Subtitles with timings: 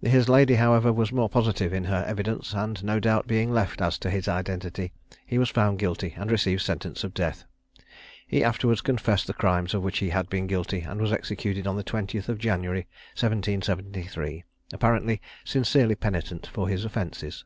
[0.00, 3.98] His lady, however, was more positive in her evidence; and no doubt being left as
[3.98, 4.94] to his identity,
[5.26, 7.44] he was found guilty and received sentence of death.
[8.26, 11.76] He afterwards confessed the crimes of which he had been guilty, and was executed on
[11.76, 17.44] the 20th of January 1773, apparently sincerely penitent for his offences.